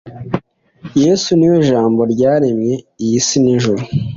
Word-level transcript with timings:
yesu 1.03 1.29
niwe 1.35 1.57
jambo 1.69 2.01
ryaremye 2.13 2.73
iyisi, 3.03 3.35
n’ijuru 3.43 3.83